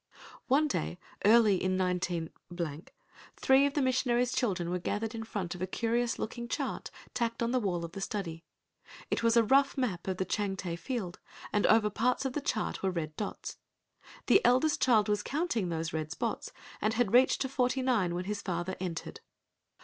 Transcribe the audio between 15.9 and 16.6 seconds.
red spots